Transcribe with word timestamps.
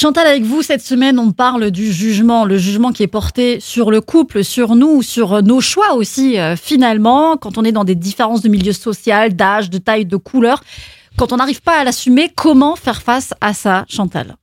Chantal, 0.00 0.28
avec 0.28 0.44
vous, 0.44 0.62
cette 0.62 0.80
semaine, 0.80 1.18
on 1.18 1.32
parle 1.32 1.72
du 1.72 1.92
jugement, 1.92 2.44
le 2.44 2.56
jugement 2.56 2.92
qui 2.92 3.02
est 3.02 3.08
porté 3.08 3.58
sur 3.58 3.90
le 3.90 4.00
couple, 4.00 4.44
sur 4.44 4.76
nous, 4.76 5.02
sur 5.02 5.42
nos 5.42 5.60
choix 5.60 5.94
aussi, 5.94 6.38
euh, 6.38 6.54
finalement, 6.54 7.36
quand 7.36 7.58
on 7.58 7.64
est 7.64 7.72
dans 7.72 7.82
des 7.82 7.96
différences 7.96 8.40
de 8.40 8.48
milieu 8.48 8.72
social, 8.72 9.34
d'âge, 9.34 9.70
de 9.70 9.78
taille, 9.78 10.06
de 10.06 10.16
couleur. 10.16 10.62
Quand 11.16 11.32
on 11.32 11.38
n'arrive 11.38 11.62
pas 11.62 11.80
à 11.80 11.82
l'assumer, 11.82 12.30
comment 12.32 12.76
faire 12.76 13.02
face 13.02 13.34
à 13.40 13.52
ça, 13.54 13.86
Chantal? 13.88 14.36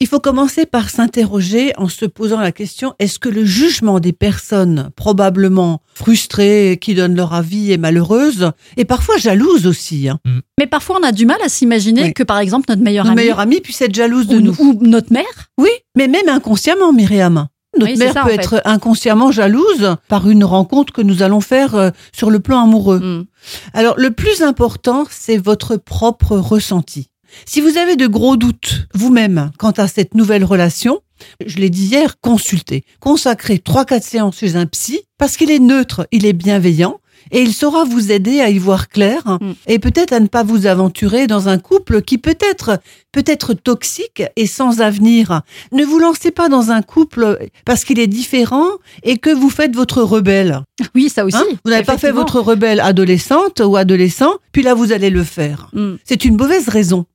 Il 0.00 0.06
faut 0.06 0.20
commencer 0.20 0.66
par 0.66 0.90
s'interroger 0.90 1.72
en 1.78 1.88
se 1.88 2.04
posant 2.04 2.40
la 2.40 2.52
question 2.52 2.94
est-ce 2.98 3.18
que 3.18 3.28
le 3.28 3.44
jugement 3.44 4.00
des 4.00 4.12
personnes 4.12 4.90
probablement 4.94 5.80
frustrées, 5.94 6.78
qui 6.80 6.94
donnent 6.94 7.16
leur 7.16 7.32
avis 7.32 7.72
et 7.72 7.78
malheureuses, 7.78 8.52
et 8.76 8.84
parfois 8.84 9.16
jalouses 9.16 9.66
aussi 9.66 10.08
hein. 10.08 10.18
mm. 10.24 10.40
Mais 10.58 10.66
parfois 10.66 10.98
on 11.00 11.06
a 11.06 11.12
du 11.12 11.26
mal 11.26 11.38
à 11.42 11.48
s'imaginer 11.48 12.12
que 12.12 12.22
par 12.22 12.38
exemple 12.38 12.66
notre 12.68 12.82
meilleure 12.82 13.06
amie, 13.06 13.16
meilleure 13.16 13.40
amie 13.40 13.60
puisse 13.60 13.80
être 13.80 13.94
jalouse 13.94 14.26
de 14.26 14.38
nous. 14.38 14.54
Ou 14.58 14.78
notre 14.82 15.12
mère 15.12 15.24
Oui, 15.58 15.70
mais 15.96 16.08
même 16.08 16.28
inconsciemment, 16.28 16.92
Myriam. 16.92 17.48
Notre 17.78 17.98
mère 17.98 18.24
peut 18.24 18.32
être 18.32 18.62
inconsciemment 18.64 19.30
jalouse 19.30 19.96
par 20.08 20.28
une 20.30 20.44
rencontre 20.44 20.92
que 20.92 21.02
nous 21.02 21.22
allons 21.22 21.40
faire 21.40 21.74
euh, 21.74 21.90
sur 22.12 22.30
le 22.30 22.40
plan 22.40 22.62
amoureux. 22.62 23.00
Mm. 23.00 23.26
Alors 23.74 23.94
le 23.98 24.10
plus 24.10 24.42
important, 24.42 25.04
c'est 25.10 25.36
votre 25.36 25.76
propre 25.76 26.36
ressenti. 26.36 27.10
Si 27.44 27.60
vous 27.60 27.76
avez 27.76 27.96
de 27.96 28.06
gros 28.06 28.36
doutes 28.36 28.86
vous-même 28.94 29.50
quant 29.58 29.72
à 29.72 29.88
cette 29.88 30.14
nouvelle 30.14 30.44
relation, 30.44 31.00
je 31.44 31.56
l'ai 31.56 31.70
dit 31.70 31.86
hier, 31.86 32.20
consultez. 32.20 32.84
Consacrez 33.00 33.56
3-4 33.56 34.02
séances 34.02 34.38
chez 34.38 34.56
un 34.56 34.66
psy 34.66 35.00
parce 35.18 35.36
qu'il 35.36 35.50
est 35.50 35.58
neutre, 35.58 36.06
il 36.12 36.26
est 36.26 36.32
bienveillant 36.32 37.00
et 37.32 37.42
il 37.42 37.52
saura 37.52 37.84
vous 37.84 38.12
aider 38.12 38.40
à 38.40 38.50
y 38.50 38.58
voir 38.58 38.88
clair 38.88 39.38
mm. 39.40 39.52
et 39.66 39.78
peut-être 39.78 40.12
à 40.12 40.20
ne 40.20 40.26
pas 40.26 40.42
vous 40.42 40.66
aventurer 40.66 41.26
dans 41.26 41.48
un 41.48 41.58
couple 41.58 42.02
qui 42.02 42.18
peut 42.18 42.38
être 42.40 42.78
peut 43.12 43.24
être 43.26 43.54
toxique 43.54 44.22
et 44.36 44.46
sans 44.46 44.80
avenir. 44.80 45.42
Ne 45.72 45.84
vous 45.84 45.98
lancez 45.98 46.30
pas 46.30 46.48
dans 46.48 46.70
un 46.70 46.82
couple 46.82 47.38
parce 47.64 47.84
qu'il 47.84 47.98
est 47.98 48.06
différent 48.06 48.68
et 49.02 49.18
que 49.18 49.30
vous 49.30 49.50
faites 49.50 49.74
votre 49.74 50.02
rebelle. 50.02 50.60
Oui, 50.94 51.08
ça 51.08 51.24
aussi. 51.24 51.36
Hein 51.36 51.44
vous 51.64 51.70
n'avez 51.70 51.84
pas 51.84 51.98
fait 51.98 52.12
votre 52.12 52.40
rebelle 52.40 52.80
adolescente 52.80 53.60
ou 53.64 53.76
adolescent, 53.76 54.34
puis 54.52 54.62
là 54.62 54.74
vous 54.74 54.92
allez 54.92 55.10
le 55.10 55.24
faire. 55.24 55.68
Mm. 55.72 55.94
C'est 56.04 56.24
une 56.24 56.36
mauvaise 56.36 56.68
raison. 56.68 57.06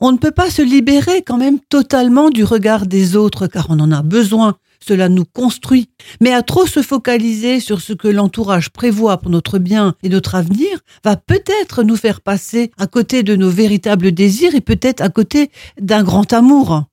On 0.00 0.12
ne 0.12 0.18
peut 0.18 0.30
pas 0.30 0.50
se 0.50 0.62
libérer 0.62 1.22
quand 1.22 1.36
même 1.36 1.58
totalement 1.60 2.30
du 2.30 2.44
regard 2.44 2.86
des 2.86 3.16
autres 3.16 3.46
car 3.46 3.66
on 3.70 3.80
en 3.80 3.92
a 3.92 4.02
besoin. 4.02 4.56
Cela 4.86 5.08
nous 5.08 5.24
construit. 5.24 5.88
Mais 6.20 6.32
à 6.32 6.42
trop 6.42 6.66
se 6.66 6.82
focaliser 6.82 7.58
sur 7.60 7.80
ce 7.80 7.94
que 7.94 8.08
l'entourage 8.08 8.68
prévoit 8.70 9.16
pour 9.16 9.30
notre 9.30 9.58
bien 9.58 9.94
et 10.02 10.10
notre 10.10 10.34
avenir 10.34 10.80
va 11.02 11.16
peut-être 11.16 11.82
nous 11.82 11.96
faire 11.96 12.20
passer 12.20 12.70
à 12.78 12.86
côté 12.86 13.22
de 13.22 13.34
nos 13.34 13.48
véritables 13.48 14.12
désirs 14.12 14.54
et 14.54 14.60
peut-être 14.60 15.00
à 15.00 15.08
côté 15.08 15.50
d'un 15.80 16.02
grand 16.02 16.30
amour. 16.34 16.84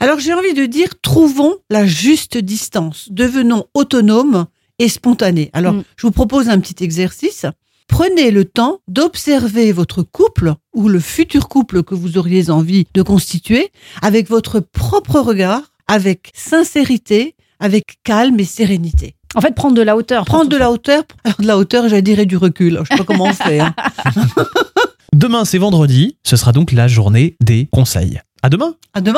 Alors 0.00 0.20
j'ai 0.20 0.32
envie 0.32 0.54
de 0.54 0.66
dire, 0.66 0.88
trouvons 1.02 1.56
la 1.68 1.84
juste 1.84 2.38
distance, 2.38 3.08
devenons 3.10 3.66
autonomes 3.74 4.46
et 4.78 4.88
spontanés. 4.88 5.50
Alors 5.52 5.74
mm. 5.74 5.84
je 5.96 6.06
vous 6.06 6.12
propose 6.12 6.48
un 6.48 6.60
petit 6.60 6.82
exercice. 6.82 7.44
Prenez 7.88 8.30
le 8.30 8.44
temps 8.44 8.78
d'observer 8.86 9.72
votre 9.72 10.02
couple 10.02 10.54
ou 10.74 10.88
le 10.88 11.00
futur 11.00 11.48
couple 11.48 11.82
que 11.82 11.94
vous 11.94 12.16
auriez 12.16 12.50
envie 12.50 12.86
de 12.94 13.02
constituer 13.02 13.72
avec 14.02 14.28
votre 14.28 14.60
propre 14.60 15.18
regard, 15.20 15.62
avec 15.88 16.30
sincérité, 16.34 17.34
avec 17.58 17.98
calme 18.04 18.38
et 18.38 18.44
sérénité. 18.44 19.16
En 19.34 19.40
fait, 19.40 19.54
prendre 19.54 19.74
de 19.74 19.82
la 19.82 19.96
hauteur. 19.96 20.24
Prendre 20.24 20.48
de 20.48 20.56
la 20.56 20.70
hauteur, 20.70 21.02
de 21.38 21.46
la 21.46 21.58
hauteur, 21.58 21.88
j'allais 21.88 22.02
dire, 22.02 22.24
du 22.24 22.36
recul. 22.36 22.80
Je 22.84 22.88
sais 22.88 22.98
pas 22.98 23.04
comment 23.04 23.24
on 23.24 23.32
fait. 23.32 23.60
Hein. 23.60 23.74
Demain, 25.12 25.44
c'est 25.44 25.58
vendredi. 25.58 26.16
Ce 26.24 26.36
sera 26.36 26.52
donc 26.52 26.70
la 26.72 26.86
journée 26.86 27.36
des 27.40 27.68
conseils. 27.72 28.20
À 28.42 28.50
demain. 28.50 28.74
À 28.94 29.00
demain. 29.00 29.16